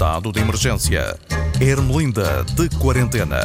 Estado 0.00 0.32
de 0.32 0.40
emergência. 0.40 1.20
Ermelinda 1.60 2.42
de 2.56 2.70
quarentena. 2.78 3.38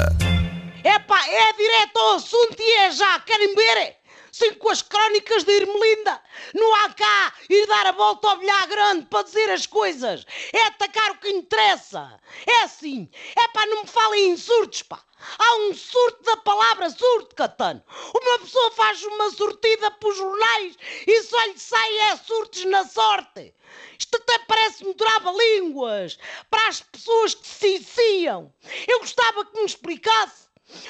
Epá, 0.86 1.28
é 1.28 1.52
direto 1.52 1.98
ao 1.98 2.16
assunto 2.16 2.56
e 2.58 2.78
é 2.78 2.92
já, 2.92 3.20
querem 3.20 3.54
ver? 3.54 3.98
Sim, 4.32 4.54
com 4.54 4.70
as 4.70 4.82
crónicas 4.82 5.44
de 5.44 5.52
Irmelinda. 5.52 6.18
Não 6.54 6.76
há 6.76 6.94
cá 6.94 7.34
ir 7.50 7.68
dar 7.68 7.88
a 7.88 7.92
volta 7.92 8.30
ao 8.30 8.38
bilhar 8.38 8.68
grande 8.70 9.06
para 9.08 9.24
dizer 9.24 9.52
as 9.52 9.66
coisas. 9.66 10.26
É 10.54 10.62
atacar 10.68 11.12
o 11.12 11.18
que 11.18 11.28
interessa. 11.28 12.18
É 12.48 12.64
assim. 12.64 13.10
É 13.38 13.48
pá, 13.50 13.66
não 13.66 13.82
me 13.82 13.90
falem 13.90 14.30
em 14.30 14.38
surtos, 14.38 14.82
pá. 14.82 15.02
Há 15.38 15.56
um 15.58 15.74
surto 15.74 16.24
da 16.24 16.38
palavra 16.38 16.90
surto, 16.90 17.36
Catano. 17.36 17.84
Uma 18.14 18.40
pessoa 18.40 18.72
faz 18.72 19.04
uma 19.04 19.30
sortida 19.32 19.92
para 19.92 20.10
os 20.10 20.18
jornais 20.18 20.78
e 21.06 21.24
só 21.24 21.42
lhe 21.46 21.60
sai 21.60 21.98
é 22.12 22.16
surtos 22.18 22.66
na 22.66 22.86
sorte. 22.86 23.54
Isto 24.00 24.18
até 24.18 24.40
parece-me 24.40 24.94
trava-línguas 24.94 26.18
para 26.50 26.68
as 26.68 26.82
pessoas 26.82 27.34
que 27.34 27.48
se 27.48 27.76
iniciam. 27.76 28.54
Eu 28.88 29.00
gostava 29.00 29.46
que 29.46 29.60
me 29.60 29.66
explicasse. 29.66 30.46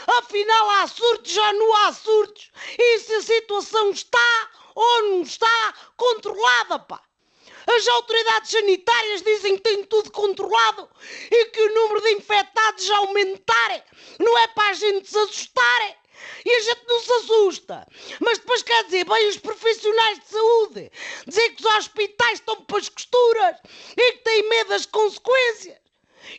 Afinal, 0.07 0.69
há 0.69 0.87
surtos 0.87 1.35
ou 1.35 1.53
não 1.53 1.75
há 1.75 1.93
surtos? 1.93 2.51
E 2.77 2.99
se 2.99 3.13
a 3.15 3.21
situação 3.21 3.91
está 3.91 4.49
ou 4.73 5.03
não 5.03 5.21
está 5.21 5.73
controlada, 5.97 6.79
pá? 6.79 7.01
As 7.67 7.87
autoridades 7.87 8.51
sanitárias 8.51 9.21
dizem 9.21 9.57
que 9.57 9.63
tem 9.63 9.83
tudo 9.85 10.11
controlado 10.11 10.89
e 11.31 11.45
que 11.45 11.61
o 11.61 11.73
número 11.73 12.01
de 12.01 12.13
infectados 12.13 12.85
já 12.85 12.97
aumentarem. 12.97 13.83
Não 14.19 14.37
é 14.37 14.47
para 14.49 14.69
a 14.69 14.73
gente 14.73 15.09
se 15.09 15.17
assustar. 15.17 15.97
E 16.45 16.49
a 16.49 16.59
gente 16.59 16.81
não 16.87 16.99
se 16.99 17.11
assusta. 17.11 17.87
Mas 18.19 18.37
depois 18.37 18.63
quer 18.63 18.83
dizer, 18.85 19.05
bem 19.05 19.27
os 19.27 19.37
profissionais 19.37 20.19
de 20.19 20.27
saúde, 20.27 20.91
dizer 21.27 21.49
que 21.51 21.65
os 21.65 21.75
hospitais 21.75 22.39
estão 22.39 22.61
para 22.61 22.77
as 22.77 22.89
costuras 22.89 23.57
e 23.97 24.11
que 24.13 24.17
têm 24.19 24.49
medo 24.49 24.69
das 24.69 24.85
consequências. 24.85 25.77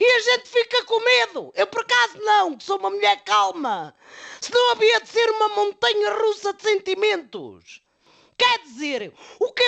E 0.01 0.05
a 0.05 0.21
gente 0.21 0.49
fica 0.49 0.85
com 0.85 1.01
medo. 1.01 1.53
Eu 1.55 1.67
por 1.67 1.83
acaso 1.83 2.19
não, 2.19 2.57
que 2.57 2.65
sou 2.65 2.79
uma 2.79 2.91
mulher 2.91 3.23
calma. 3.25 3.95
Senão 4.41 4.73
havia 4.73 5.01
de 5.01 5.09
ser 5.09 5.31
uma 5.31 5.49
montanha 5.51 6.13
russa 6.15 6.53
de 6.53 6.63
sentimentos. 6.63 7.83
Quer 8.37 8.59
dizer, 8.61 9.15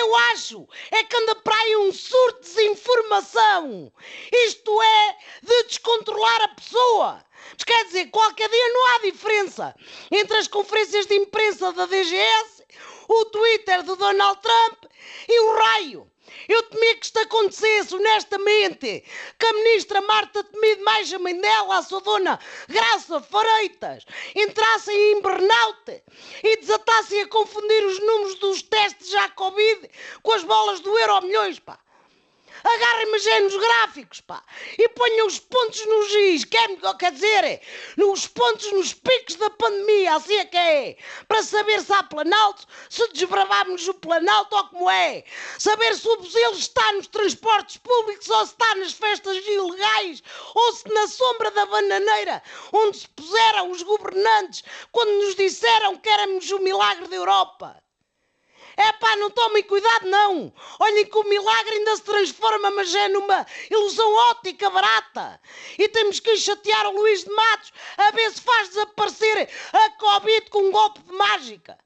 eu 0.09 0.15
acho 0.33 0.67
é 0.89 1.03
que 1.03 1.15
anda 1.15 1.35
para 1.35 1.55
aí 1.55 1.77
um 1.77 1.93
surto 1.93 2.41
de 2.41 2.47
desinformação. 2.47 3.93
Isto 4.31 4.81
é, 4.81 5.17
de 5.43 5.63
descontrolar 5.65 6.41
a 6.41 6.47
pessoa. 6.47 7.25
Mas 7.51 7.63
quer 7.63 7.85
dizer, 7.85 8.09
qualquer 8.09 8.49
dia 8.49 8.69
não 8.69 8.87
há 8.87 8.99
diferença 8.99 9.75
entre 10.11 10.37
as 10.37 10.47
conferências 10.47 11.05
de 11.05 11.13
imprensa 11.15 11.71
da 11.73 11.85
DGS, 11.85 12.63
o 13.07 13.25
Twitter 13.25 13.83
do 13.83 13.95
Donald 13.95 14.41
Trump 14.41 14.85
e 15.27 15.39
o 15.41 15.55
raio. 15.55 16.11
Eu 16.47 16.63
temia 16.63 16.95
que 16.95 17.05
isto 17.05 17.19
acontecesse, 17.19 17.95
honestamente, 17.95 19.03
que 19.37 19.45
a 19.45 19.53
ministra 19.53 20.01
Marta 20.01 20.43
Temido, 20.43 20.83
mais 20.83 21.11
a 21.13 21.19
mãe 21.19 21.39
dela, 21.39 21.77
a 21.77 21.83
sua 21.83 22.01
dona 22.01 22.39
Graça 22.67 23.21
Freitas, 23.21 24.05
entrassem 24.35 25.13
em 25.13 25.21
burnout 25.21 26.03
e 26.43 26.57
desatassem 26.57 27.21
a 27.21 27.27
confundir 27.27 27.85
os 27.85 27.99
números 27.99 28.35
dos 28.35 28.61
testes 28.61 29.09
já 29.09 29.29
Covid 29.29 29.89
com 30.21 30.31
as 30.33 30.43
bolas 30.43 30.79
do 30.79 30.97
Euro 30.97 31.21
Milhões, 31.21 31.59
pá 31.59 31.79
agarrem-me 32.63 33.19
já 33.19 33.39
nos 33.41 33.55
gráficos, 33.55 34.21
pá, 34.21 34.43
e 34.77 34.89
ponham 34.89 35.27
os 35.27 35.39
pontos 35.39 35.85
nos 35.85 36.11
giz, 36.11 36.45
quer, 36.45 36.69
quer 36.97 37.11
dizer, 37.11 37.61
os 37.97 38.27
pontos 38.27 38.71
nos 38.71 38.93
picos 38.93 39.35
da 39.35 39.49
pandemia, 39.49 40.15
assim 40.15 40.35
é 40.35 40.45
que 40.45 40.57
é, 40.57 40.97
para 41.27 41.43
saber 41.43 41.81
se 41.81 41.93
há 41.93 42.03
planalto, 42.03 42.65
se 42.89 43.07
desbravámos 43.09 43.87
o 43.87 43.93
planalto 43.93 44.55
ou 44.55 44.63
como 44.65 44.89
é, 44.89 45.23
saber 45.57 45.95
se 45.95 46.07
o 46.07 46.17
buzelo 46.17 46.55
está 46.55 46.93
nos 46.93 47.07
transportes 47.07 47.77
públicos 47.77 48.29
ou 48.29 48.45
se 48.45 48.51
está 48.53 48.75
nas 48.75 48.93
festas 48.93 49.37
ilegais, 49.37 50.23
ou 50.53 50.73
se 50.73 50.87
na 50.93 51.07
sombra 51.07 51.51
da 51.51 51.65
bananeira, 51.65 52.43
onde 52.73 52.99
se 52.99 53.07
puseram 53.09 53.71
os 53.71 53.81
governantes 53.81 54.63
quando 54.91 55.11
nos 55.23 55.35
disseram 55.35 55.97
que 55.97 56.09
éramos 56.09 56.49
o 56.51 56.59
milagre 56.59 57.07
da 57.07 57.15
Europa. 57.15 57.81
É 58.79 58.93
pá, 58.93 59.13
não 59.17 59.29
tomem 59.29 59.61
cuidado, 59.63 60.07
não. 60.07 60.53
Olhem 60.79 61.05
que 61.05 61.17
o 61.17 61.27
milagre 61.27 61.73
ainda 61.73 61.97
se 61.97 62.01
transforma, 62.01 62.71
mas 62.71 62.95
é 62.95 63.09
numa 63.09 63.45
ilusão 63.69 64.09
óptica 64.29 64.69
barata. 64.69 65.37
E 65.77 65.89
temos 65.89 66.21
que 66.21 66.37
chatear 66.37 66.87
o 66.87 66.97
Luís 66.97 67.25
de 67.25 67.29
Matos 67.29 67.73
a 67.97 68.11
ver 68.11 68.31
se 68.31 68.39
faz 68.39 68.69
desaparecer 68.69 69.49
a 69.73 69.89
Covid 69.97 70.49
com 70.49 70.63
um 70.63 70.71
golpe 70.71 71.01
de 71.01 71.11
mágica. 71.11 71.77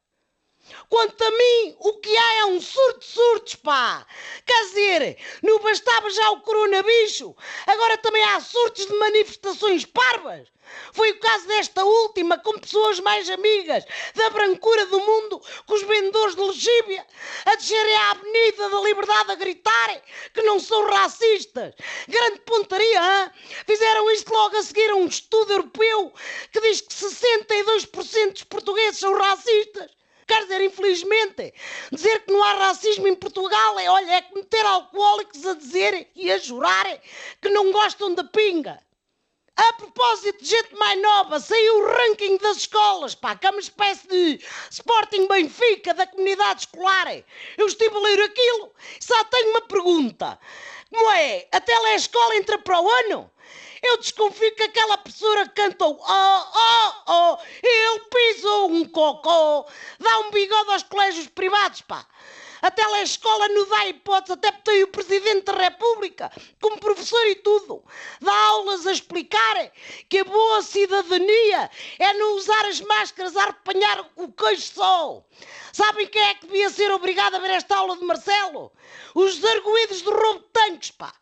Quanto 0.87 1.21
a 1.21 1.31
mim, 1.31 1.75
o 1.79 1.93
que 1.99 2.15
há 2.17 2.39
é 2.39 2.45
um 2.45 2.61
surto 2.61 2.99
de 2.99 3.05
surtos, 3.05 3.55
pá! 3.55 4.05
Quer 4.45 4.65
dizer, 4.65 5.17
não 5.41 5.59
bastava 5.59 6.09
já 6.09 6.29
o 6.31 6.41
coronabicho, 6.41 7.35
agora 7.67 7.97
também 7.97 8.23
há 8.23 8.39
surtos 8.39 8.85
de 8.85 8.93
manifestações 8.93 9.85
parvas. 9.85 10.47
Foi 10.93 11.11
o 11.11 11.19
caso 11.19 11.47
desta 11.47 11.83
última, 11.83 12.37
com 12.37 12.57
pessoas 12.57 12.99
mais 13.01 13.29
amigas 13.29 13.83
da 14.15 14.29
brancura 14.29 14.85
do 14.85 14.99
mundo, 14.99 15.41
com 15.65 15.73
os 15.73 15.83
vendedores 15.83 16.35
de 16.35 16.41
legíbia, 16.41 17.05
a 17.45 17.55
descerem 17.55 17.95
à 17.95 18.11
Avenida 18.11 18.69
da 18.69 18.81
Liberdade 18.81 19.31
a 19.31 19.35
gritarem 19.35 20.01
que 20.33 20.41
não 20.43 20.59
são 20.59 20.87
racistas. 20.89 21.75
Grande 22.07 22.39
pontaria, 22.41 22.99
hein? 22.99 23.31
Fizeram 23.65 24.09
isto 24.11 24.31
logo 24.31 24.55
a 24.55 24.63
seguir 24.63 24.89
a 24.91 24.95
um 24.95 25.07
estudo 25.07 25.51
europeu 25.51 26.13
que 26.51 26.61
diz 26.61 26.81
que 26.81 26.93
62% 26.93 28.31
dos 28.31 28.43
portugueses 28.43 28.99
são 28.99 29.13
racistas. 29.13 29.91
Quer 30.27 30.43
dizer, 30.43 30.61
infelizmente, 30.61 31.53
dizer 31.91 32.19
que 32.25 32.31
não 32.31 32.43
há 32.43 32.53
racismo 32.53 33.07
em 33.07 33.15
Portugal 33.15 33.79
é, 33.79 33.89
olha, 33.89 34.11
é 34.13 34.21
que 34.21 34.35
meter 34.35 34.65
alcoólicos 34.65 35.45
a 35.45 35.53
dizer 35.53 36.07
e 36.15 36.31
a 36.31 36.37
jurar 36.37 36.85
que 37.41 37.49
não 37.49 37.71
gostam 37.71 38.13
da 38.13 38.23
pinga. 38.23 38.79
A 39.55 39.73
propósito 39.73 40.43
de 40.43 40.49
gente 40.49 40.75
mais 40.75 40.99
nova, 40.99 41.39
saiu 41.39 41.77
o 41.77 41.85
ranking 41.85 42.37
das 42.37 42.57
escolas, 42.57 43.13
pá, 43.13 43.35
que 43.35 43.45
é 43.45 43.51
uma 43.51 43.59
espécie 43.59 44.07
de 44.07 44.43
Sporting 44.71 45.27
Benfica 45.27 45.93
da 45.93 46.07
comunidade 46.07 46.61
escolar. 46.61 47.07
Eu 47.55 47.67
estive 47.67 47.95
a 47.95 47.99
ler 47.99 48.21
aquilo, 48.21 48.73
só 48.99 49.23
tenho 49.25 49.51
uma 49.51 49.61
pergunta. 49.61 50.39
Como 50.89 51.11
é? 51.11 51.47
A 51.51 51.61
telescola 51.61 52.35
entra 52.35 52.57
para 52.57 52.81
o 52.81 52.89
ano? 52.89 53.31
Eu 53.83 53.97
desconfio 53.97 54.55
que 54.55 54.63
aquela 54.63 54.97
professora 54.97 55.47
cantou 55.49 55.99
oh, 55.99 56.43
oh, 56.55 56.93
oh, 57.05 57.37
ele 57.61 57.99
pisou 57.99 58.71
um 58.71 58.87
cocô, 58.87 59.67
dá 59.99 60.19
um 60.19 60.31
bigode 60.31 60.71
aos 60.71 60.83
colégios 60.83 61.27
privados, 61.27 61.81
pá. 61.81 62.07
A 62.61 62.71
telescola 62.71 63.49
não 63.49 63.67
dá 63.67 63.87
hipótese, 63.87 64.31
até 64.31 64.49
porque 64.49 64.71
tem 64.71 64.83
o 64.83 64.87
Presidente 64.87 65.43
da 65.43 65.63
República 65.63 66.31
como 66.61 66.79
professor 66.79 67.21
e 67.27 67.35
tudo. 67.35 67.83
Dá 68.21 68.33
aulas 68.33 68.87
a 68.87 68.93
explicar 68.93 69.69
que 70.07 70.19
a 70.19 70.23
boa 70.23 70.61
cidadania 70.61 71.69
é 71.99 72.13
não 72.13 72.37
usar 72.37 72.65
as 72.67 72.79
máscaras 72.79 73.35
a 73.35 73.49
apanhar 73.49 74.09
o 74.15 74.31
queijo 74.31 74.61
sol. 74.61 75.27
Sabem 75.73 76.07
quem 76.07 76.21
é 76.21 76.35
que 76.35 76.47
devia 76.47 76.69
ser 76.69 76.89
obrigado 76.89 77.35
a 77.35 77.39
ver 77.39 77.49
esta 77.49 77.75
aula 77.75 77.97
de 77.97 78.05
Marcelo? 78.05 78.71
Os 79.13 79.43
arguídos 79.43 80.01
do 80.01 80.11
roubo 80.11 80.39
de 80.39 80.47
tanques, 80.53 80.91
pá 80.91 81.13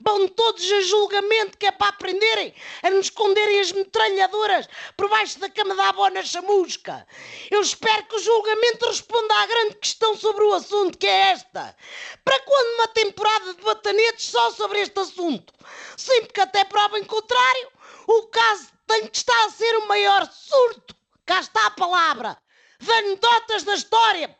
vão 0.00 0.28
todos 0.28 0.70
a 0.70 0.80
julgamento 0.82 1.58
que 1.58 1.66
é 1.66 1.72
para 1.72 1.88
aprenderem 1.88 2.54
a 2.82 2.90
nos 2.90 3.06
esconderem 3.06 3.60
as 3.60 3.72
metralhadoras 3.72 4.68
por 4.96 5.08
baixo 5.08 5.38
da 5.38 5.50
cama 5.50 5.74
da 5.74 5.88
avó 5.88 6.08
na 6.10 6.22
chamusca. 6.22 7.06
Eu 7.50 7.60
espero 7.60 8.04
que 8.04 8.16
o 8.16 8.22
julgamento 8.22 8.86
responda 8.86 9.34
à 9.34 9.46
grande 9.46 9.76
questão 9.76 10.16
sobre 10.16 10.44
o 10.44 10.54
assunto, 10.54 10.98
que 10.98 11.06
é 11.06 11.30
esta. 11.30 11.76
Para 12.24 12.40
quando 12.40 12.74
uma 12.74 12.88
temporada 12.88 13.54
de 13.54 13.62
batanetes 13.62 14.26
só 14.26 14.50
sobre 14.52 14.80
este 14.80 14.98
assunto? 14.98 15.52
Sim, 15.96 16.22
porque 16.22 16.40
até 16.40 16.64
prova 16.64 16.98
em 16.98 17.04
contrário, 17.04 17.72
o 18.06 18.22
caso 18.28 18.68
tem 18.86 19.06
que 19.06 19.16
estar 19.16 19.44
a 19.44 19.50
ser 19.50 19.76
o 19.78 19.88
maior 19.88 20.28
surto. 20.30 20.96
Cá 21.26 21.40
está 21.40 21.66
a 21.66 21.70
palavra. 21.70 22.38
De 22.80 22.90
anedotas 22.90 23.64
da 23.64 23.74
história. 23.74 24.34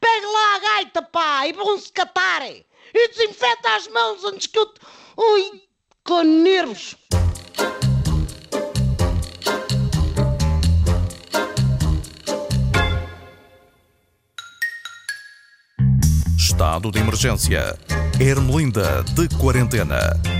Pegue 0.00 0.26
lá 0.26 0.54
a 0.54 0.58
gaita, 0.58 1.02
pá, 1.02 1.46
e 1.46 1.52
vão-se 1.52 1.92
catarem 1.92 2.64
e 2.94 3.08
desinfeta 3.08 3.76
as 3.76 3.88
mãos 3.88 4.24
antes 4.24 4.46
que 4.46 4.58
eu. 4.58 4.72
Ui, 5.16 5.62
com 6.04 6.22
nervos! 6.22 6.96
Estado 16.36 16.90
de 16.90 16.98
emergência. 16.98 17.78
Ermelinda 18.20 19.02
de 19.14 19.28
quarentena. 19.38 20.39